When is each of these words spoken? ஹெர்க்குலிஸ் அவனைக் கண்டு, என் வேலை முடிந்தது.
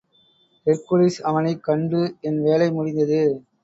ஹெர்க்குலிஸ் 0.67 1.21
அவனைக் 1.21 1.63
கண்டு, 1.63 2.01
என் 2.21 2.41
வேலை 2.41 2.71
முடிந்தது. 2.71 3.21